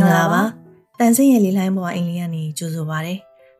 [0.00, 0.42] င်္ဂလာပါ
[0.98, 3.14] တန်စင်းရဲ့လေးလိုင်းပေါ်အိမ်လေးကနေကြိုဆိုပါရစေ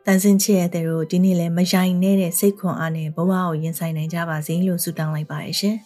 [0.07, 5.77] တန်စင်းချစ်ရဲ့တဲ့တို့ဒီနေ့လဲမယိုင်နေတဲ့စိတ်ခွန်အားနဲ့ဘဝကိုရင်ဆိုင်နိုင်ကြပါစေလို့ဆုတောင်းလိုက်ပါရရှင်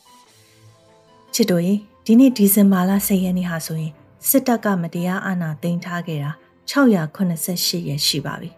[1.35, 1.75] ချစ်တို့ရေ
[2.07, 3.93] ဒီနေ့ဒီဇင်ဘာလ10ရက်နေ့ဟာဆိုရင်
[4.29, 6.31] စစ်တပ်ကမတရားအာဏာသိမ်းထားခဲ့တာ
[6.71, 8.51] 688ရက်ရှိပါပြီ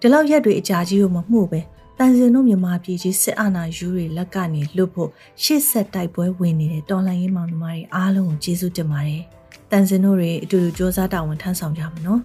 [0.00, 1.60] ဒီလောက်ရက်တွေအကြာကြီးကိုမမှုပဲ
[1.98, 5.10] တန်စင်တို့မြန်မာပြည်ကြီးစစ်အာဏာယူတွေလက်ကနေလွတ်ဖို့
[5.42, 9.22] ရှေ့ဆက်တိုက်ပွဲဝင်နေတဲ့တော်လှန်ရေးမောင်နှမတွေအားလုံးကိုကျေးဇူးတင်ပါတယ်
[9.70, 12.20] တန်စင်တို့တွေအတူတူစ조사တာဝန်ထမ်းဆောင်ကြမှာနော်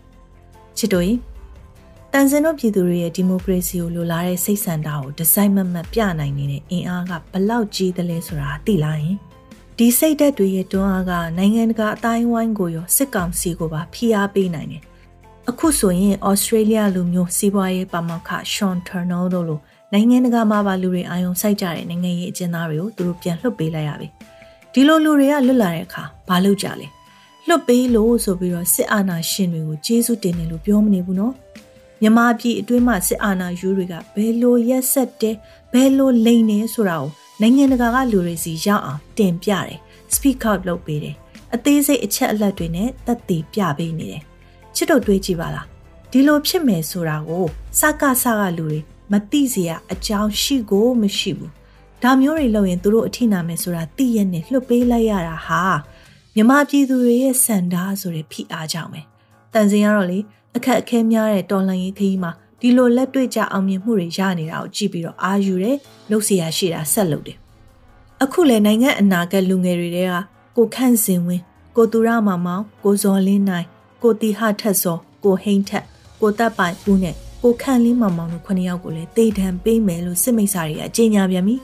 [0.78, 1.12] ချစ်တို့
[2.14, 9.18] တန်စင်တို့ပြည်သူတွေရဲ့ဒီမိုကရေစီကိုလိုလားတဲ့စိတ်ဆန္ဒကိုဒီဇိုင်းမမတ်ပြနိုင်နေတဲ့အင်အားကဘလောက်ကြီးသလဲဆိုတာသိလားယင်
[9.78, 14.84] ဒီစိတ်ဓာတ်တွေရဲ့တွန်းအားကနိုင်ငံတကာအတိုင်းဝိုင်းကိုရောစစ်ကောင်စီကိုပါဖိအားပေးနိုင်တယ်
[15.50, 19.60] အခုဆိုရင်ဩစတြေးလျလူမျိုးစီးပွားရေးပါမောက္ခရှွန်တာနယ်တို့လို
[19.94, 24.08] နိုင်ငံတကာမှာပါလူတွေအာရုံစိုက်ကြတဲ့နိုင်ငံရေးအကျဉ်းသားတွေကိုသူတို့ပြန်လွှတ်ပေးလိုက်ရပြီ
[24.74, 26.88] ဒီလိုလူတွေကလွတ်လာတဲ့အခါဘာလုပ်ကြလဲ
[27.48, 31.34] လွတ်ပေးလို့ဆိုပြီးတော့စစ်အာဏာရှင်တွေကိုကျေးဇူးတင်တယ်လို့ပြောမနေဘူးနော်
[32.02, 35.36] မြမပြည်အတွင်းမှာစစ်အာဏာယူတွေကဘယ်လိုရက်ဆက်တယ်
[35.74, 37.10] ဘယ်လိုလိန်နေဆိုတာကို
[37.42, 39.80] နိုင်ငံတကာကလူတွေစီရောက်အောင်တင်ပြတယ်
[40.16, 41.16] speak out လုပ်ပေးတယ်
[41.56, 44.22] အသေးစိတ်အချက်အလက်တွေနဲ့သက်သေပြပေးနေတယ်
[44.76, 45.66] ချစ်တို့တွေးကြည့်ပါလား
[46.12, 47.46] ဒီလိုဖြစ်မယ်ဆိုတာကို
[47.80, 48.80] စကစကလူတွေ
[49.12, 51.52] မသိစရာအကြောင်းရှိကိုမရှိဘူး
[52.04, 55.64] ဒါမျိုးတွေလုပ်ရင်သူတို့အထိနာမယ်ဆိုတာသိရနဲ့လှုပ်ပေးလိုက်ရတာဟာ
[56.35, 59.01] မြမပြည်သူတွေရဲ့စံဓာဆိုတဲ့ဖိအားကြောင့်ပဲ
[59.53, 60.19] တန်စင်ကတော့လေ
[60.57, 65.77] အခက်အခဲများတဲ့တော်လှန်ရေးခရီးမှာဒီလိုလက်တွေ့ကြအောင်မြင်မှုတွေရနေတာကိုကြည့်ပြီးတော့အာယူတယ်
[66.11, 67.39] လှုပ်เสียရှိတာဆက်လုပ်တယ်
[68.23, 69.99] အခုလေနိုင်ငံအနာဂတ်လူငယ်တွေက
[70.57, 71.43] ကိုခန့်စင်ဝင်း
[71.77, 73.67] ကိုသူရမောင်မောင်ကိုဇော်လင်းနိုင်
[74.03, 75.85] ကိုတီဟထက်စောကိုဟိန်းထက်
[76.21, 81.57] ကိုတပ်ပိုင်ဦးနဲ့ကိုခန့်လင်းမောင်မောင်တို့ခုနှစ်ယောက်ကိုလည်းတေတံပေးမယ်လို့စစ်မိတ်ဆာတွေကအကြေညာပြန်ပြီ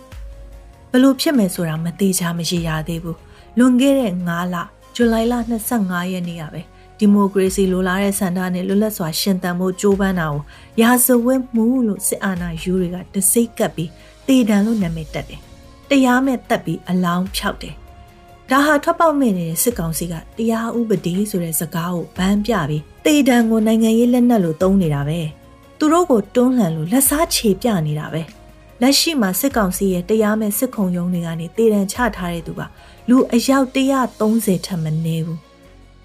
[0.90, 3.18] ဘလို့ဖြစ်မယ်ဆိုတာမသေးချာမရှိရသေးဘူး
[3.59, 4.55] လွန်ခဲ့တဲ့9လ
[4.95, 5.33] ဇူလိုင်လ
[5.73, 6.61] 25ရက်နေ့ကပဲ
[6.99, 10.41] ဒီမိုကရေစီလိုလားတဲ့စံတာနဲ့လွတ်လပ်စွာရှင်သန်မှုကြိုးပမ်းတာကို
[10.81, 13.89] ရာဇဝတ်မှုလို့စစ်အာဏာယူတွေကတစိတ်ကပ်ပြီး
[14.27, 15.41] တေတံလို့နာမည်တက်တယ်။
[15.89, 17.75] တရားမဲ့တက်ပြီးအလောင်းဖြောက်တယ်။
[18.49, 25.19] ဒါဟာထွက်ပေါက်မဲ့နေတဲ့စစ်ကောင်စီကတရားဥပဒေဆိုတဲ့စကားကိုဗန်းပြပြီးတေတံကိုနိုင်ငံရေးလက်နက်လို့သုံးနေတာပဲ။
[25.79, 28.23] သူတို့ကိုတွန်းလှန်လို့လက်စားချေပြနေတာပဲ။
[28.81, 32.61] လက်ရှိမှာစစ်ကောင်စီရဲ့တရားမဲ့စစ်ခုံရုံးတွေကနေတေတံချထားတဲ့သူက
[33.09, 33.67] လူအယောက်
[34.15, 35.39] 130ထက်မနည်းဘူး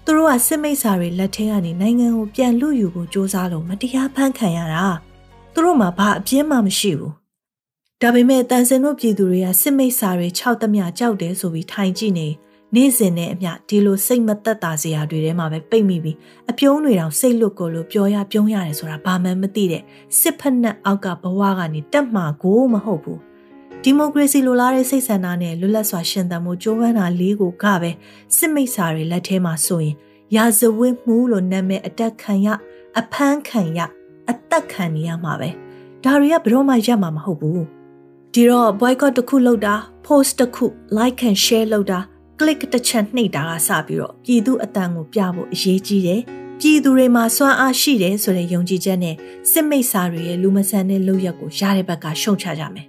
[0.05, 4.85] သူတို့ကစစ်မိတ်ဆာတွေလက်ထဲကနေနိုင်ငံကိုပြန်လူယူဖို့စ조사လို့မတရားဖမ်းခံရတာ
[5.53, 7.13] သူတို့မှာဘာအပြင်းမှမရှိဘူး
[8.01, 12.27] ဒါပေမဲ့တန်စင်တို့ပြည်သူတွေကစစ်မိတ်ဆာတွေ၆တမြကြောက်တယ်ဆိုပြီးထိုင်ကြည့်နေ
[12.75, 16.17] နေ့စဉ်နဲ့အမျှဒီလိုစိတ်မသက်သာစရာတွေထဲမှာပဲပိတ်မိပြီး
[16.51, 19.83] အပြုံးတွေတောင်စိတ်လွတ်ကိုလို့ပြောရပြုံးရတယ်ဆိုတာဘာမှမသိတဲ့
[20.19, 23.19] စစ်ဖက်နှက်အောက်ကဘဝကနေတက်မှာကိုမဟုတ်ဘူး
[23.83, 27.91] ဒီမိုကရေစီလိုလားတဲ့စိတ်ဆန္ဒနဲ့လွတ်လပ်စွာရှင်သန်မှုကြိုးပမ်းတာလေးကိုကပဲ
[28.37, 29.95] စစ်မိတ်ဆာတွေလက်ထဲမှာဆိုရင်
[30.35, 32.47] ရာဇဝတ်မှုလို့နာမည်အတက်ခံရ
[32.99, 33.79] အဖမ်းခံရ
[34.29, 35.49] အသက်ခံနေရမှာပဲ
[36.03, 37.63] ဒါတွေကဘယ်တော့မှရပ်မှာမဟုတ်ဘူး
[38.33, 39.75] ဒီတော့ boycott တစ်ခုလုပ်တာ
[40.05, 40.65] post တစ်ခု
[40.97, 41.99] like and share လုပ်တာ
[42.39, 46.21] click တစ်ချက်နှိပ်တာကစပြီးတော့ပြည်သူအတန်ကိုပြဖို့အရေးကြီးတယ်
[46.59, 49.15] ပြည်သူတွေမှာစွမ်းအားရှိတယ်ဆိုတဲ့ယုံကြည်ချက်နဲ့
[49.51, 52.87] စစ်မိတ်ဆာတွေရဲ့လူမဆန်တဲ့လုပ်ရက်ကိုရတဲ့ဘက်ကရှုံချကြမယ်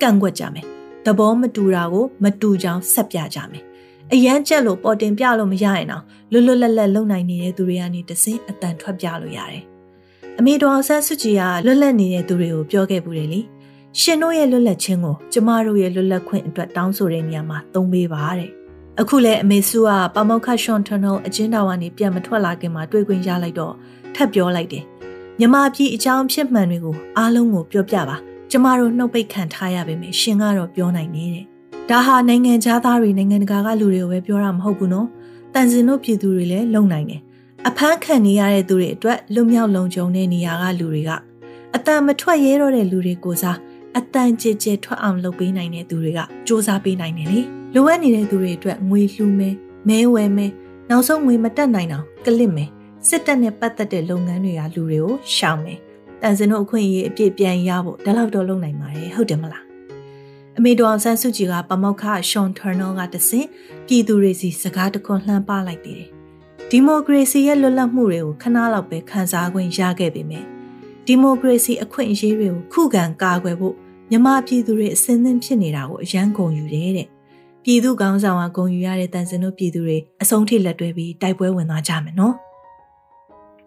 [0.00, 0.66] ကန့်ကွက်ကြမယ်။
[1.04, 3.64] သဘောမတူတာကိုမတူကြောင်းဆက်ပြကြမယ်။
[4.12, 9.64] အရန်ကြက်လို့ပေါ်တင်ပြလို့မရရင်တော့လွတ်လွတ်လပ်လပ်လုံနိုင်နေတဲ့သူတွေကနေတစင်းအတန်ထွက်ပြလို့ရတယ်။
[10.38, 13.40] အမေတော်ဆန်းစုကြည်ကလွတ်လပ်နေတဲ့သူတွေကိုပြောခဲ့ဘူးလေ။
[14.00, 18.52] ရှင်တို့ရဲ့လွတ်လပ်ခြင်းကိုကျမတို့ရဲ့လွတ်လပ်ခွင့်အတွက်တောင်းဆိုတဲ့နေရာမှာသုံးပေးပါတဲ့။
[19.00, 23.74] အခုလဲအမေစုကပမောက္ခရှွန်ထနယ်အကျဉ်းတော်ကနေပြန်မထွက်လာခင်မှာတွေ့ခွင့်ရလိုက်တော့
[24.14, 24.84] ထပ်ပြောလိုက်တယ်။
[25.38, 28.16] မြမပြည်အကြောင်းဖြစ်မှန်တွေကိုအားလုံးကိုပြောပြပါ။
[28.50, 31.44] ကျမတို့နှုတ်ပိတ်ခံထားရပေမဲ့ရှင်ကတော့ပြောနိုင်နေတဲ့
[31.90, 32.52] ဒါဟာနိုင်ငံ
[32.84, 35.08] သားတွေနိုင်ငံတကာကလူတွေကိုပဲပြောတာမဟုတ်ဘူးနော်
[35.54, 37.20] တန်စင်တို့ပြည်သူတွေလည်းလုံနိုင်တယ်
[37.68, 41.10] အဖမ်းခံနေရတဲ့သူတွေအတွက်လွတ်မြောက်လုံခြုံတဲ့နေရာကလူတွေက
[41.74, 43.58] အတန်မထွက်ရဲတော့တဲ့လူတွေကိုစား
[43.98, 47.40] အတန်ကြည်ကြဲထွက်အောင်လုပ်ပေးနိုင်တဲ့သူတွေကစ조사ပေးနိုင်တယ်လေ
[47.74, 49.54] လိုအပ်နေတဲ့သူတွေအတွက်ငွေလှူမယ်
[49.88, 50.52] မဲဝယ်မယ်
[50.90, 52.70] နောက်ဆုံးငွေမတက်နိုင်တော့ကလစ်မယ်
[53.08, 55.78] စစ်တပ်နဲ့ပတ်သက်တဲ့လုပ်ငန်းတွေကလူတွေကိုရှောင်မယ်
[56.22, 59.64] တန်စင်တို့အခွင့်အရေးအပြည့်ပြန်ရဖို့ဒါလောက်တော့လုပ်နိုင်ပါတယ်ဟုတ်တယ်မလား
[60.58, 63.46] အမေတော်အောင်ဆန်းစုကြည်ကပမောက္ခရှွန်တာနယ်ကတဆင့်
[63.86, 66.10] ပြည်သူတွေစီစကားတခွန်းလှမ်းပလိုက်သေးတယ်
[66.70, 70.44] ဒီမိုကရေစီရဲ့လွတ်လပ်မှုတွေကိုခဏလောက်ပဲခံစား권ရခဲ့ပေမဲ့
[71.06, 73.74] ဒီမိုကရေစီအခွင့်အရေးတွေကိုခုခံကာကွယ်ဖို့
[74.10, 77.08] မြမပြည်သူတွေအစင်းသင်းဖြစ်နေတာကိုအယံကုန်ယူတယ်တဲ့
[77.64, 82.34] ပြည်သူကောင်းဆောင်ကဂုံယူရတဲ့တန်စင်တို့ပြည်သူတွေအဆုံးထိလက်တွဲပြီးတိုက်ပွဲဝင်သွားကြမယ်နော်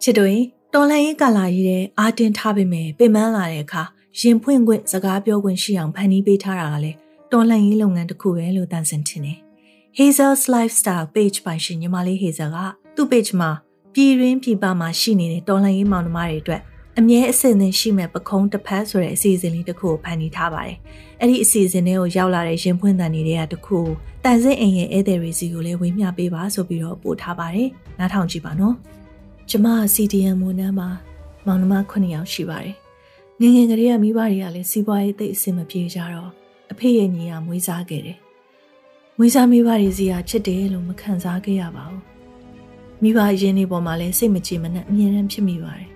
[0.01, 3.83] ချစ်တို့ရင်တော်လှန်ရေးကာလကြီးတဲ့အာတင်ထားပေမဲ့ပင်ပန်းလာတဲ့အခါ
[4.19, 6.97] ရင်ဖွင့်ခွင့်စကားပြောခွင့်ရှိအောင်ဖန်တီးပေးထားတာကလည်း
[7.31, 9.37] တော်လှန်ရေးလုပ်ငန်းတစ်ခုပဲလို့တန်ဆင်ထင်တယ်။
[9.97, 12.57] Hazel's Lifestyle Page ပိုင်ရှင်ညီမလေး Hazel က
[12.95, 13.49] သူ့ page မှာ
[13.93, 16.61] ပြည်ရင်းပြည်ပမှာရှိနေတဲ့တော်လှန်ရေးမောင်နှမတွေအတွက်
[16.99, 20.77] အမြဲအဆင်သင့်ရှိမဲ့ပခုံးတစ်ဖက်ဆိုတဲ့အစီအစဉ်လေးတစ်ခုကိုဖန်တီးထားပါတယ်။
[21.21, 23.79] အဲ့ဒီအစီအစဉ်လေးကိုရောက်လာတဲ့ရင်ဖွင့်တန်တွေကတခု
[24.23, 27.67] တန်စင်းအိမ်ရဲ့ဧည့်သည်တွေစီကိုလည်းဝေမျှပေးပါဆိုပြီးတော့ပို့ထားပါတယ်။
[27.99, 28.75] နားထောင်ကြည့်ပါနော်။
[29.49, 30.89] ကျမ CDM မွန်နန်းမှာ
[31.45, 32.75] မောင်နှမ9ယောက်ရှိပါတယ်။
[33.39, 36.31] ငငယ်ကလေးကမိဘတွေကလည်းစီးပွားရေးသိအဆင်မပြေကြတော့
[36.71, 38.17] အဖေရဲ့ညီကမွေးစားခဲ့တယ်။
[39.17, 42.01] မွေးစားမိဘတွေစီကချစ်တယ်လို့မခံစားခဲ့ရပါဘူး။
[43.01, 45.94] မိဘရင်းနေပေါ်မှာလည်းစိတ်မကြည်မနှံ့အမြဲတမ်းဖြစ်မိပါတယ်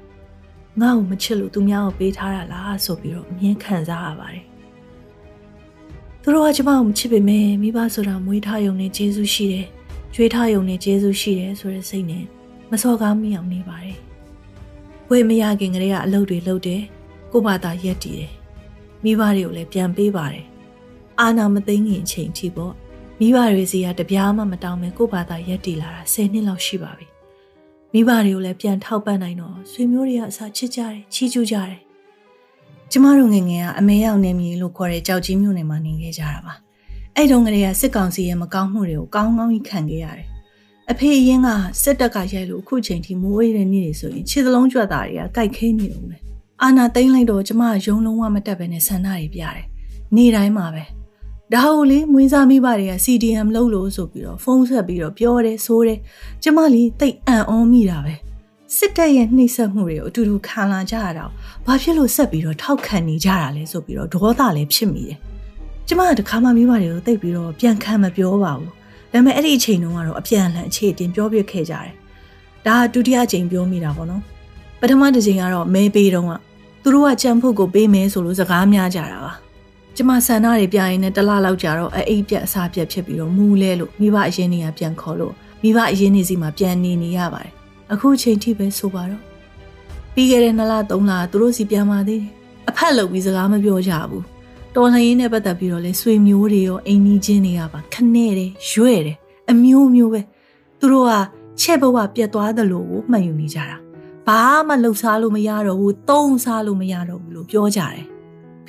[0.81, 4.44] ငါ့ကိုမချစ်လို့သူများကိုပေးထားတာလားဆိုပြီးတော့အမြင်ခံစားရပါတယ်။
[6.21, 9.66] သူတို့ကကျမကိုမချစ်ပေမဲ့မိဘဆိုတာမွေးထားယုံနဲ့ကျေးဇူးရှိတယ်။
[10.13, 12.25] ကြွေးထားယုံနဲ့ကျေးဇူးရှိတယ်ဆိုတဲ့စိတ်နဲ့
[12.71, 13.98] မစော်ကားမိအောင်နေပါတယ်။
[15.10, 16.81] ဝေမရခင်ကလေးကအလုပ်တွေလုပ်တယ်။
[17.31, 18.31] ကို့ဘာသာရက်တည်တယ်။
[19.04, 20.45] မိဘတွေကိုလည်းပြန်ပေးပါတယ်။
[21.19, 22.74] အာနာမသိငင်အချိန်ထိပေါ့။
[23.19, 27.07] မိဘတွေစီကတပြားမှမတောင်းမဲကို့ဘာသာရက်တည်လာတာ10နှစ်လောက်ရှိပါပြီ။
[27.94, 31.80] မိဘတွေကိုလည်းပြန်ထောက်ပံ့နိုင်တော့ဆွေမျိုးတွေကအစားချစ်ကြတယ်ချီးကျူးကြတယ်
[32.91, 36.53] ကျမတို့ငငယ်ကအမေရောက်နေမြေလို့ခေါ်တဲ့ကြောက်ကြီးမျိုးနယ်မှာနေခဲ့ကြတာပါ
[37.15, 40.27] အဲ့တုန်းကလေးကစစ်ကောင်စီရဲ့မကောင်းမှုတွေကိုကောင်းကောင်းကြီးခံခဲ့ရတယ်
[40.91, 41.47] အဖေအရင်က
[41.81, 46.18] စစ်တပ်ကရိုက်လို့အခုချိန်ထိမိုးအေးတဲ့နေ့တွေဆိုရင်ခြေစလုံးကြွက်တာတွေကကြိုက်ခဲနေလို့ပဲ
[46.62, 49.65] အာနာသိမ့်လိုက်တော့ကျမရုံလုံးဝမတက်ပဲနဲ့ဆန္ဒတွေပြတယ်
[50.15, 50.83] နေ့တိုင်းမှာပဲ
[51.54, 56.00] ဒါဟုတ်လေမွေးစားမိဘတွေက CDM လုပ်လို့ဆိုပြီးတော့ဖုန်းဆက်ပြီးတော့ပြောတယ်ဆိုတယ်
[56.44, 58.13] ကျမလီတိတ်အံ့ဩမိတာပဲ
[58.78, 61.31] စစ်တပ်ရဲ့နှိပ်စက်မှုတွေကိုအတူတူခံလာကြရတော့
[61.66, 65.18] ဘာဖြစ်လို့ဆက်ပြီးတော့ထောက်ခံနေကြတာလဲဆိုပြီးတော့ဒေါသလည်းဖြစ်မိတယ်
[65.88, 68.74] ကျမကတခါမှမိဘတွေကိုတိတ်ပြီးတော့ပြန်ခံမပြောပါဘူးဒါ
[69.12, 71.94] ပေမဲ့အဲ့ဒီအချိန်တုန်းကတော့အပြန်အလှန်အခြေတင်ပြောပြခဲ့ကြတယ်
[72.66, 74.22] ဒါကဒုတိယအချိန်ပြောမိတာပေါ့နော်
[74.80, 76.34] ပထမတစ်ချိန်ကတော့မဲပေးတုန်းက
[76.84, 79.34] သူတို့ကကြံဖို့ကိုပေးမယ်ဆိုလို့စကားများကြတာပါ
[80.01, 87.51] ကျမဆန္ဒတွေပြရင်လည်းတလလောက်ကြာတော့အိပ်ပြက်အစာပြက်ဖြစ်ပြီးတော့မူလဲလို့မိဘအရင်နေရပြန်ခေါ်လို့မိဘအရင်နေစီမှာပြန်နေနေရပါတယ်
[87.94, 89.22] အခုချိန်ထိပဲဆိုပါတော့
[90.13, 90.98] ပြီးခဲ့တဲ့2လ3လသူ
[91.42, 92.31] တို့စီပြန်มาသေးတယ်
[92.69, 94.24] အဖက်လုပ်ပြီးစကားမပြောကြဘူး
[94.75, 99.18] တော်လှန်ရေးနဲ့ပတ်သက်ပြီးတော့လဲဆွေမျိုးတွေရောအိမ်နီးချင်းတွေကပါခနဲ့တယ်ရွဲ့တယ်
[99.51, 100.22] အမျိုးမျိုးပဲ
[100.80, 101.13] သူတို့က
[101.62, 103.78] ချက်ဘဝပြတ်သွားသလိုကိုမှတ်ယူနေကြတာ
[104.28, 108.19] ဘာမှလှုပ်ရှားလို့မရတော့ဘူးသုံးစားလို့မရတော့ဘူးလို့ပြောကြတယ်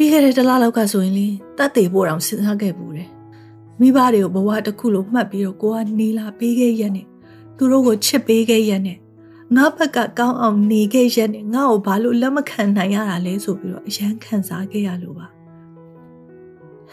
[0.02, 1.26] ပြီးခဲ့တဲ့တစ်လလောက်ကဆိုရင်လေ
[1.58, 3.10] တတ်သေးဖို့တောင်စဉ်းစားခဲ့ဘူးတယ်
[3.80, 7.06] မိဘတွေကိုဘဝတစ်ခုလုံးမှတ်ပြီးတော့ကိုကနေလာပေးခဲ့ရက်နဲ့
[7.56, 8.98] သူတို့ကိုချစ်ပေးခဲ့ရက်နဲ့
[9.56, 15.26] ငါဘက်ကကောင်းအောင်နေခဲ့ရက်နဲ့ငါ့ကိုဘာလို့လက်မခံနိုင်ရတာလဲဆိုပြီးတော့အယမ်းခံစားခဲ့ရလို့ပါ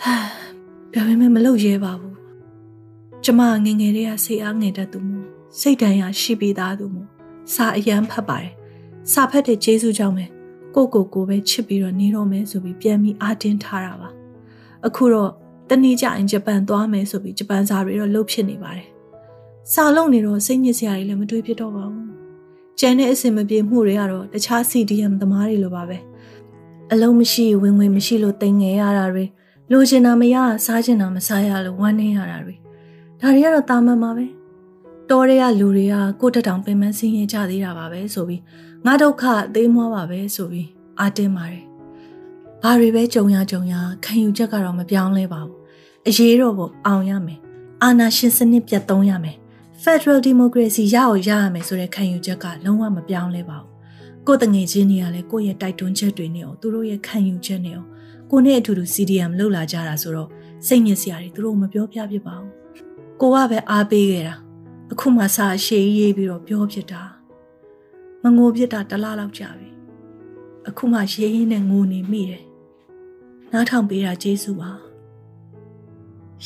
[0.01, 0.15] ဟာ
[0.94, 2.18] ဒါပေမဲ့မလုပ်ရဲပါဘူး
[3.24, 5.27] ကျမငငယ်လေးကစိတ်အားငယ်တတ်သူမို့
[5.60, 7.07] စိတ်တန်ရာရှိပြီးသားသူမို့
[7.53, 8.53] စာအယမ်းဖတ်ပါတယ်
[9.12, 10.25] စာဖတ်တဲ့ကျေးဇူးကြောင့်ပဲ
[10.77, 14.09] ကိုကိုကိုပဲချစ်ပြီးတော့နေတော့မယ်ဆိုပြီးပြန်ပြီးအားတင်းထားတာပါ
[14.85, 15.31] အခုတော့
[15.69, 18.88] တနေ့ကျရင်ဂျပန်သွားမယ်ဆိုပြီးဂျပန်စာတွေတော့လှုပ်ဖြစ်နေပါတယ်
[19.74, 22.07] စာလုံးနေတော့စိတ်ညစ်စရာတွေလည်းမတွေးဖြစ်တော့ပါဘူး
[22.79, 25.97] ကျန်တဲ့အဆင်မပြေမှုတွေကတော့တခြား CDM သမားတွေလိုပါပဲ
[26.91, 29.25] အလုံးမရှိဝင်ဝင်မရှိလို့တိမ်ငယ်ရတာတွေ
[29.71, 30.35] လိုချင်တာမရ
[30.65, 32.56] စားချင်တာမစားရလို့ဝမ်းနေရတာတွေ
[33.21, 34.25] ဒါတွေကတော့တာမန်ပါပဲ
[35.09, 38.41] တော်ရဲကလူတွေကကိုတက်တောင်ပင်မဆင်းရဲကြသေးတာပါပဲဆိုပြီး
[38.89, 40.69] ငါဒုက္ခအသေးမွားပါပဲဆိုပြီး
[41.00, 41.63] အာတင်းပါတယ်။
[42.63, 43.75] ဘာတွေပဲကြုံရကြုံရ
[44.06, 45.58] ခံယူချက်ကတော့မပြောင်းလဲပါဘူး။
[46.08, 47.39] အရေးတော့ပေါ့အောင်ရမယ်။
[47.84, 49.38] အာဏာရှင်စနစ်ပြတ်သုံးရမယ်။
[49.84, 53.70] Federal Democracy ရအောင်ရရမယ်ဆိုတဲ့ခံယူချက်ကလုံးဝမပြောင်းလဲပါဘူး။
[54.27, 57.88] ကိုယ်တငယ်ချင်းတွေကလည်းကိုယ့်ရဲ့တိုက်တွန်းချက်တွေနဲ့အောင်သူတို့ရဲ့ခံယူချက်နဲ့အောင်
[58.32, 60.29] ကိုနဲ့အတူတူ CDM လှုပ်လာကြတာဆိုတော့
[60.67, 62.51] စိတ်ညစ်စရာတွေသူတို့မပြောပြဖြစ်ပါဘူး။
[63.22, 64.36] ကိုကပဲအားပေးခဲ့တာ။
[64.91, 67.16] အခုမှစာအရှိရေးပြီးတော့ပြောဖြစ်တာ။မ
[68.38, 69.69] ငိုပြစ်တာတလားလောက်ကြာပြီ
[70.67, 72.43] အခုမှရေးရင်းနဲ့ငိုနေမိတယ်
[73.51, 74.72] နားထောင်ပေးတာကျေးဇူးပါ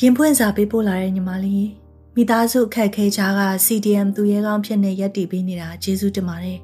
[0.00, 1.68] ရင်ဖွင့်စာပေးပို့လာတဲ့ညီမလေး
[2.14, 6.58] မိသားစုအခက်ခဲချားက CDM သူရဲကောင်းဖြစ်နေရက်တည်ပေးနေတာကျေးဇူးတင်ပါတယ်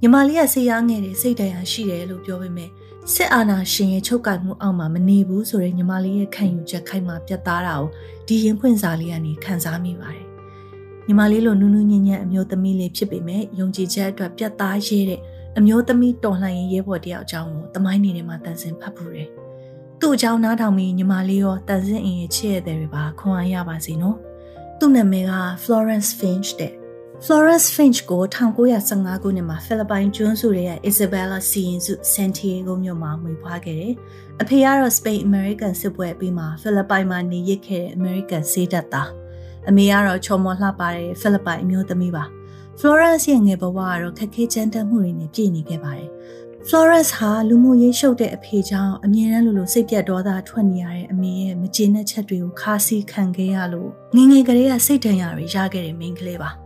[0.00, 2.70] ညီမလေးကစိတ်အားငယ်တယ်စိတ်တရားရှိတယ်လို့ပြောပေမဲ့
[3.12, 7.88] စစ်အာဏာရှင်ရဲ့ချုပ်ကိုင်မှုအောက်မှာမနေဘူးဆိုတဲ့ညီမလေးရဲ့ခံယူချက်ခိုင်မာပြတ်သားတာကို
[8.26, 10.26] ဒီရင်ဖွင့်စာလေးကနေခန်းစားမိပါတယ်
[11.06, 15.20] ညီမလေးလိုနူးနူးညံ့ညံ့အမျိုးသမီးလေးဖြစ်ပေမဲ့ယုံကြည်ချက်အတွက်ပြတ်သားရဲတဲ့
[15.58, 19.28] အမျိုးသမီးတော်လှန်ရေးရဲဘော်တယောက်အကြောင်းကိုတမိုင်းနေထဲမှာတန်ဆင်ဖတ်ဖူးတယ်။
[20.00, 24.16] သူ့အကြောင်းနားထောင်ပြီးညီမလေးရောတန်ဆင်အင်ရဲ့ချစ်ရတဲ့တွေပါခွန်အားရပါစေနော်။
[24.78, 25.32] သူ့နာမည်က
[25.64, 26.72] Florence Finch တဲ့
[27.24, 33.94] Florence Finch ကို1915ခုနှစ်မှာဖိလစ်ပိုင်ကျွန်းစုရဲ့ Isabella စီရင်စု San Diego မြို့မှာမွေးဖွားခဲ့တယ်။
[34.42, 39.10] အဖေကတော့ Spain American စစ်ပွဲပြီးမှဖိလစ်ပိုင်မှာနေရစ်ခဲ့တဲ့ American ဆေးတပ်သား။
[39.68, 42.24] အမေကတော့ချော်မော်လှပတဲ့ဖိလစ်ပိုင်အမျိုးသမီးပါ။
[42.78, 46.10] Florence ရဲ့ငယ်ဘဝကတော့ခက်ခဲကြမ်းတမ်းမှုတွေနဲ့ပြည့်နေခဲ့ပါတယ်။
[46.68, 56.50] Florence ဟာလူမှုရေးရှုပ်တဲ့အဖေကြောင့်အမြဲတမ်းလိုလိုစိတ်ပြတ်ဒေါသထွက်နေရတဲ့အမေရဲ့မကျေနပ်ချက်တွေကိုခါးစီးခံခဲ့ရလို့ငငယ်ကလေးကစိတ်ဒဏ်ရာတွေရခဲ့တဲ့မိန်းကလေးပါ။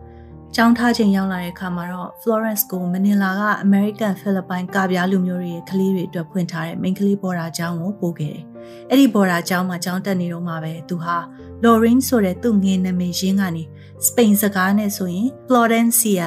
[0.56, 8.44] ကျောင်းထားချိန်ရောက်လာတဲ့အခါမှာတော့ Florence ကိုမနီလာက American Philippine ကပြားလူမျိုးတွေရဲ့ကလေးတွေအတွက်ဖွင့်ထားတဲ့ main ကလေးဘော်ဒါကျောင်းကိုပို့ခဲ့တယ်။
[8.90, 11.16] အဲ့ဒီဘော်ဒါကျောင်းမှာကျောင်းတက်နေတော့မှပဲသူဟာ
[11.64, 13.64] Lorraine ဆိုတဲ့သူ့ငယ်နာမည်ရင်းကနေ
[14.06, 16.24] စပိန်စကားနဲ့ဆိုရင် Florencia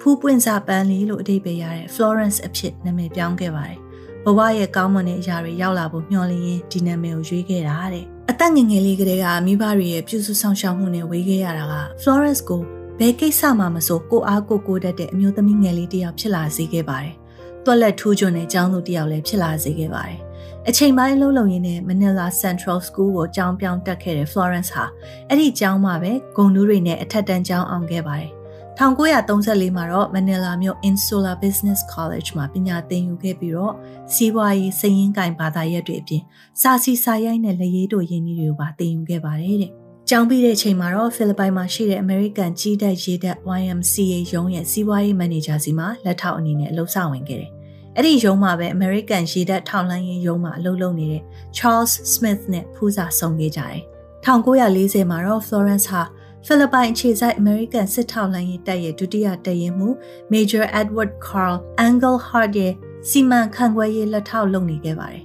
[0.00, 3.78] ဖူးပွင့်စာပန်းလေးလို့အဓိပ္ပာယ်ရတဲ့ Florence အဖြစ်နာမည်ပြောင်းခဲ့ပါတယ်။
[4.24, 12.62] ဘဝရဲ့ကောင်းမွန်တဲ့အရာတွေရောက်လာဖို့မျှော်လင့်ရင်းဒီနာမည်ကိုရွေးခဲ့တာတဲ့အသက်ငယ်ငယ်လေးကတည်းကမိဘတွေရဲ့ပြုစုဆောင်ရှောက်မှုနဲ့ဝေးခဲ့ရတာက Florence ကို
[13.02, 17.14] ဘယ်ကိစ္စမှမဆိုကိုအားကိုကိုတတ်တဲ့အမျိုးသမီးငယ်လေးတစ်ယောက်ဖြစ်လာစေခဲ့ပါတယ်။
[17.64, 20.20] တွက်လက်ထူးချွန်တဲ့အကြောင်းသူတစ်ယောက်လည်းဖြစ်လာစေခဲ့ပါတယ်။
[20.68, 24.84] အချိန်ပိုင်းလုံးလုံးရင်းနဲ့ Manila Central School ကိုကျောင်းပြောင်းတက်ခဲ့တဲ့ Florence ဟာ
[25.28, 28.30] အဲ့ဒီကျောင်းမှာပဲဂုဏ်ထူးတွေနဲ့အထက်တန်းကျောင်းအောင်ခဲ့ပါတယ်
[28.78, 33.74] 1934မှာတော့မနီလာမြို့ Insula Business College မှာပညာသင်ယူခဲ့ပြီးတော့
[34.14, 36.22] စီးပွားရေးစည်ရင်းကင်ဘာသာရပ်တွေအပြင်
[36.60, 39.72] စာစီစာရိုက်နဲ့လက်ရေးတို့ရင်းနှီးတွေကိုပါသင်ယူခဲ့ပါတယ်တဲ့။
[40.12, 47.50] ကျောင်းပြီးတဲ့အချိန်မှာတော့ဖိလစ်ပိုင်မှာရှိတဲ့ American ကြီးတက်ရေးတက် YMCA ရုံးရဲ့စီးပွားရေးမန်နေဂျာစီမှာလက်ထောက်အနေနဲ့အလုပ်ဆောင်ဝင်ခဲ့တယ်။
[47.96, 51.22] အဲ့ဒီရုံးမှာပဲ American ရေတပ်ထောက်လှမ်းရေးရုံးမှာအလုပ်လုပ်နေတဲ့
[51.56, 53.80] Charles Smith နဲ့ဖူးစာဆောင်ခဲ့ကြတယ်။
[54.26, 56.02] 1940မှာတော့ Florence ဟာ
[56.46, 59.88] ဖိလစ်ပိုင်အခြေစိုက်အမေရိကန်စစ်ထောက်လှမ်းရေးတပ်ရဲ့ဒုတိယတရင်မှု
[60.32, 62.72] Major Edward Carl Engelhardt ရဲ့
[63.08, 65.24] စီမံခန့်ခွဲရေးလက်ထောက်လုပ်နေခဲ့ပါတယ်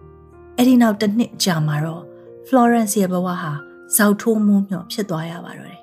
[0.58, 2.02] ။အဲဒီနောက်တစ်နှစ်ကြာမှာတော့
[2.48, 5.80] Florence ရဲ့ဘဝဟာ ဇောက်ထိုးမှုမျှော်ဖြစ်သွားရပါတော့တယ်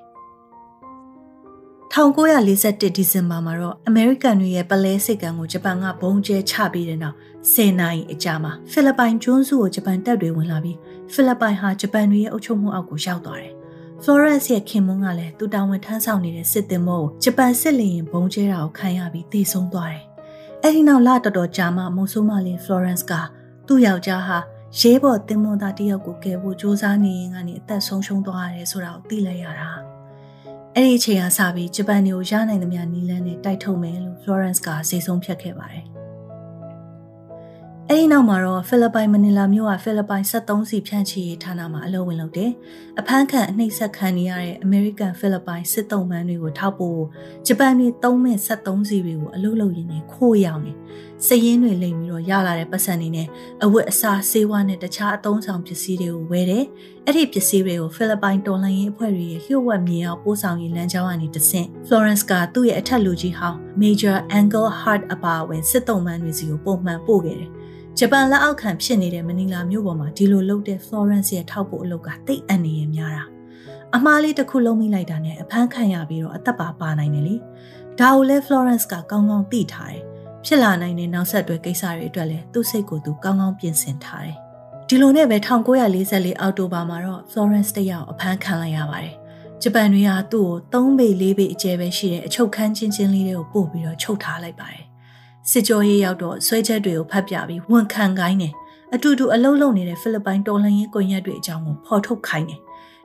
[1.94, 7.16] 1941ဒီဇင်ဘာမှာတော့အမေရိကန်တွေရဲ့ပလဲစစ်ကန်ကိုဂျပန်ကဘုံကျဲချပြီးတဲ့နောက်
[7.54, 10.78] 10နိုင်အကြာမှာဖိလစ်ပိုင်ကျွန်းစုကိုဂျပန်တပ်တွေဝင်လာပြီး
[11.12, 13.54] ဖိလစ်ပိုင်ဟာဂျပန်တွေရဲ့အုပ်ချုပ်မှုအောက်ကိုရောက်သွားတယ်
[14.02, 20.04] Florence ရဲ့ခင်မွန်းကလည်းသူတာဝန်ထမ်းဆောင်နေတဲ့စစ်သည်မို့ဂျပန်စစ်လေရင်ဘုံကျဲတာကိုခံရပြီးသေဆုံးသွားတယ်။
[20.62, 23.12] အဲဒီနောက်လတော်တော်ကြာမှမုံဆိုးမလေး Florence က
[23.66, 24.38] သူ့ယောက်ျားဟာ
[24.78, 29.70] ရဲဘော်တင်မွန်သားတယောက်ကိုကယ်ဖို့စ조사နေရင်ကနေအသက်ဆုံးရှုံးသွားရတယ်ဆိုတာကိုသိလိုက်ရတာ။
[30.76, 35.86] အဲ့ဒီအချိန်ကစပြီးဂျပန်တွေကိုရနိုင်သမျှနီလန်းနဲ့တိုက်ထုတ်မယ်လို့ Florence ကစေဆုံးဖြတ်ခဲ့ပါတယ်။
[37.92, 42.50] အဲဒီနောက်မှာတော့ဖိလစ်ပိုင်မနီလာမြို့ကဖိလစ်ပိုင်73စီဖြန့်ချီရေးဌာနမှာအလုပ်ဝင်လုပ်တယ်။
[43.00, 47.00] အဖမ်းခံအနှိပ်စက်ခံနေရတဲ့အမေရိကန်ဖိလစ်ပိုင်စစ်တုံးမန်းတွေကိုထောက်ဖို့
[47.46, 50.72] ဂျပန်တွေသုံးမဲ့73စီတွေကိုအလုပ်လုပ်ရင်းနဲ့ခိုးရောက်နေ။
[51.26, 53.28] စည်ရင်းတွေလိမ်ပြီးတော့ရလာတဲ့ပတ်စံတွေနဲ့
[53.64, 56.64] အဝတ်အစားဆေးဝါးနဲ့တခြားအသုံးဆောင်ပစ္စည်းတွေကိုဝယ်တယ်။
[57.06, 67.50] အဲ့ဒီပစ္စည်းတွေကိုဖိလစ်ပိုင်တော်လှန်ရေးအဖွဲ့တွေရဲ့လျှို့ဝှက်မြေအောင်ပို့ဆောင်ရေးလမ်းကြောင်းကနေတဆင့် Florence ကသူ့ရဲ့အထက်လူကြီးဟောင်း Major Angle Hart အပါအဝင်စစ်တုံးမန်းတွေစီကိုပုံမှန်ပို့ခဲ့တယ်။
[67.98, 73.24] ဂျပန်လက်အောက်ခံဖြစ်နေတဲ့မနီလာမြို့ပေါ်မှာဒီလိုလုပ်တဲ့ Florence ရဲ့ထောက်ပို့အလုပ်ကတိတ်အန်နေရများတာ
[73.96, 77.36] အမားလေးတစ်ခုလုံးမိလိုက်တာနဲ့အဖမ်းခံရပြီးတော့အသက်ပါပါနိုင်တယ်လေ
[78.00, 80.02] ဒါကိုလဲ Florence ကကောင်းကောင်းသိထားတယ်
[80.46, 84.36] ဖြစ်လာနိုင်တဲ့နောက်ဆက်တွဲကိစ္စတွေအတွက်လည်းသူ့စိတ်ကိုသူကောင်းကောင်းပြင်ဆင်ထားတယ်
[84.88, 89.14] ဒီလိုနဲ့ပဲ1944အောက်တိုဘာမှာတော့ Florence တယောက်အဖမ်းခံလိုက်ရပါတယ်
[89.62, 94.89] ဂျပန်တွေကသူ့ကို3ပေ4ပေအကျယ်ပဲရှိတဲ့အချုပ်ခန်းချင်းချင်းလေးတွေကိုပို့ပြီးတော့ချုပ်ထားလိုက်ပါတယ်
[95.50, 98.54] စစ်ကြောရေးရောက်တော့ဆွဲချက်တွေကိုဖတ်ပြပြီးဝန်ခံခိုင်းတယ်
[98.94, 102.60] အတူတူအလုံးလုံးနေတဲ့ဖိလစ်ပိုင်တော်လှန်ရေးကွန်ရက်တွေအကြောင်းကိုဖော်ထုတ်ခိုင်းတယ်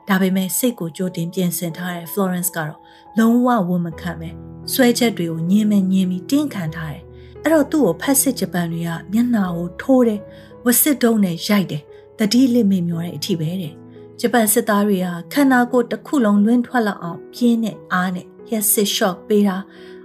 [0.08, 2.78] ဒါပေမဲ့စိတ်ကိုကြိုတင်ပြင်ဆင်ထားတဲ့ Florence ကတော့
[3.18, 4.28] လုံးဝဝန်မခံပဲ
[4.72, 7.02] ဆွဲချက်တွေကိုညင်းမဲ့ညင်းပြီးတင်းခံထားတယ်
[7.42, 10.20] အဲ့တော့သူ့ကိုဖက်စစ်ဂျပန်တွေကမျက်နှာကိုထိုးတယ်
[10.64, 11.82] ဝစစ်တုံးနဲ့ရိုက်တယ်
[12.18, 13.72] တတိလစ်မေမျောတဲ့အထိပဲတဲ့
[14.20, 19.56] ဂျပန်စစ်သားတွေကခန္ဓာကိုယ်တစ်ခုလုံးလွင့်ထွက်လောက်အောင်ပြင်းနဲ့အားနဲ့ရက်စစ်ရှော့ပေးတာ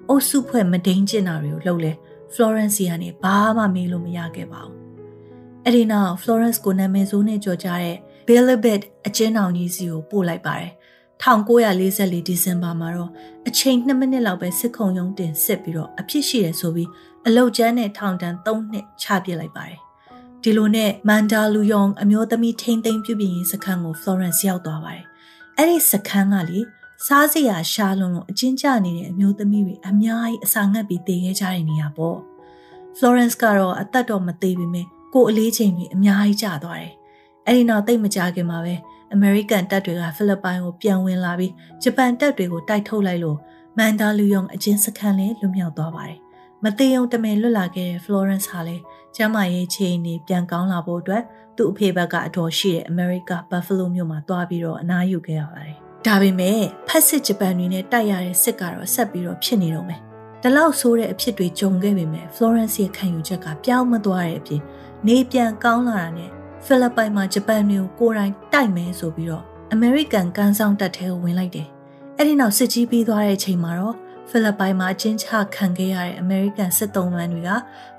[0.07, 1.93] အုပ်စုဖွဲ့မဒိန်ကျင်တာတွေကိုလှုပ်လဲ
[2.33, 4.77] Florence ကနေဘာမှမေးလို့မရခဲ့ပါဘူး။
[5.65, 7.97] အဲ့ဒီနောက် Florence ကိုနာမည်ဆိုးနဲ့ကြော်ကြတဲ့
[8.27, 10.71] Billabed အကျဉ်းထောင်ကြီးစီကိုပို့လိုက်ပါတယ်။
[11.23, 13.11] 1944ဒီဇင်ဘာမှာတော့
[13.47, 16.89] အချိန်2မိနစ်လောက်ပဲစစ်ခုံရုံးတင်စစ်ပြီးတော့အဖြစ်ရှိတယ်ဆိုပြီး
[17.27, 19.79] အလုတ်ကျန်းနဲ့ထောင်ဒဏ်3နှစ်ချပြစ်လိုက်ပါတယ်။
[20.43, 25.05] ဒီလိုနဲ့မန်ဒါလူယောင်အမျိုးသမီးထိမ့်သိမ်းပြုပြင်ရေးစခန်းကို Florence ရောက်သွားပါတယ်။
[25.57, 26.59] အဲ့ဒီစခန်းကလေ
[27.05, 32.17] စားစရာရှားလုံးလုံးအချင်းကျနေတဲ့အမျိုးသမီးတွေအများကြီးအစာငတ်ပြီးတည်ခဲ့ကြတဲ့နေရာပေါ့
[32.97, 36.93] Florence ကတော့အသက်တော့မသေးပေမဲ့ကိုအလေးချိန်တွေအများကြီးကျသွားတယ်
[37.45, 38.75] အဲ့ဒီနောက်တိတ်မကြခင်မှာပဲ
[39.15, 41.53] American တပ်တွေကဖိလစ်ပိုင်ကိုပြန်ဝင်လာပြီး
[41.83, 43.37] ဂျပန်တပ်တွေကိုတိုက်ထုတ်လိုက်လို့
[43.77, 46.19] မန်ဒါလူယုံအချင်းစခန်းလည်းလွတ်မြောက်သွားပါတယ်
[46.63, 48.83] မသေးုံတမယ်လွတ်လာခဲ့တဲ့ Florence ဟာလည်း
[49.15, 51.23] ကျမ်းမာရေးချိန်နေပြန်ကောင်းလာဖို့အတွက်
[51.57, 59.99] သူ့အဖေဘက်ကအတော်ရှိတဲ့ America Buffalo မြို့မှာတွားပြီးတော့အနားယူခဲ့ရပါတယ် ဒါပေမဲ့ဖက်စစ်ဂျပန်တွေနဲ့တိုက်ရတဲ့စစ်ကတော့ဆက်ပြီးတော့ဖြစ်နေတော့မယ်။
[60.41, 64.61] ဒီလောက်ဆိုးတဲ့အဖြစ်တွေကြုံခဲ့ပေမဲ့ Florence ရဲ့ခံယူချက်ကပြောင်းမသွားတဲ့အပြင်
[65.07, 66.29] နေပြန်ကောင်းလာတာနဲ့
[66.65, 69.43] ဖိလစ်ပိုင်မှာဂျပန်တွေကိုကိုယ်တိုင်တိုက်မယ်ဆိုပြီးတော့
[69.75, 71.67] American ကန်ဆောင်တပ်ထဲကိုဝင်လိုက်တယ်။
[72.17, 73.95] အဲ့ဒီနောက်စစ်ကြီးပြီးသွားတဲ့အချိန်မှာတော့
[74.29, 77.51] ဖိလစ်ပိုင်မှာအကျဉ်းချခံခဲ့ရတဲ့ American စစ်သုံးမန်းတွေက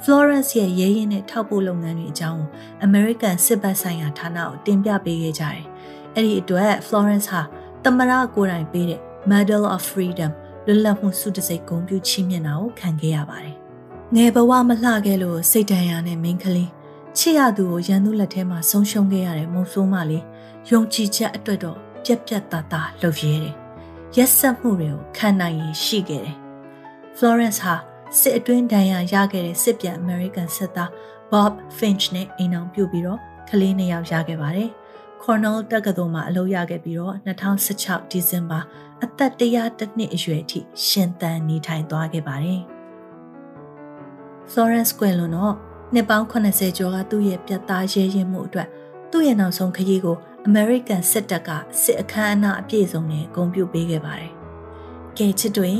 [0.03, 2.43] Florence ရဲ့ရဲရင်နဲ့ထောက်ပို့လုပ်ငန်းတွေအကြောင်း
[2.87, 5.63] American စစ်ဘက်ဆိုင်ရာဌာနကိုတင်ပြပေးခဲ့ကြတယ်။
[6.15, 7.43] အဲ့ဒီအတွက် Florence ဟာ
[7.85, 10.33] သမရကိုယ်တိုင်ပေးတဲ့ Medal of Freedom
[10.67, 13.57] လွတ်လပ်မှုစုတစိတ်ဂုဏ်ပြုချီးမြှင့်တာကိုခံခဲ့ရပါတယ်။
[14.15, 16.71] ငယ်ဘဝမလှခဲ့လို့စိတ်တန်ရာနဲ့မင်းကလေး
[17.19, 20.25] ချစ်ရသူကိုရန်သူလက်ထဲမှာဆုံးရှုံးခဲ့ရတဲ့မုံဆိုးမလေး
[20.71, 23.55] ယုံကြည်ချက်အတွက်တော့ပြက်ပြက်သားသားလှုပ်ရဲတယ်။
[24.17, 26.37] ရက်ဆက်မှုတွေကိုခံနိုင်ရရှိခဲ့တယ်။
[27.17, 27.75] Florence ဟာ
[28.19, 30.91] စစ်အတွင်းဒဏ်ရာရခဲ့တဲ့စစ်ပြန် American စစ်သား
[31.33, 34.71] Bob Finch နဲ့အိမ်အောင်ပြုတ်ပြီးတော့ကလေးနှစ်ယောက်ရခဲ့ပါတယ်။
[35.25, 38.61] Cornell တက္ကသိုလ်မှာအလုပ်ရခဲ့ပြီးတော့2016ဒီဇင်ဘာ
[39.05, 42.61] အသက်100နှစ်အရွယ်အထိရှင်သန်နေထိုင်သွားခဲ့ပါတယ်။
[44.51, 45.55] Florence Quello တော့
[45.95, 48.69] နှစ်ပေါင်း80ကျော်ကသူ့ရဲ့ပြတ်သားရဲရင်မှုအတွက်
[49.11, 50.17] သူ့ရဲ့နောက်ဆုံးခရီးကို
[50.49, 51.51] American စစ်တပ်က
[51.83, 54.33] စစ်အခမ်းအနားအပြည့်စုံနဲ့ဂုဏ်ပြုပေးခဲ့ပါတယ်။
[55.19, 55.71] ကဲချစ်တွေ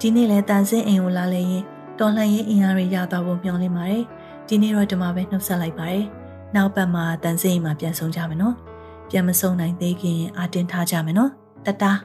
[0.00, 1.64] ဒီနေ့လဲတန်ဆင်းအိမ်ကိုလာလေရင်
[1.98, 4.04] တော်လှန်ရေးအင်အားတွေရသွားဖို့မျှော်လင့်ပါတယ်။
[4.48, 6.04] ဒီနေ့တော့ဒီမှာပဲနှုတ်ဆက်လိုက်ပါတယ်။
[6.54, 8.56] နောက်ပတ်မှာတန်ဆင်းအိမ်မှာပြန်ဆောင်ကြမယ်နော်။
[9.10, 11.30] ပြန်မဆုံးနိုင်သေးခင်အာတင်ထားကြမယ်နော်။
[11.66, 11.98] တတား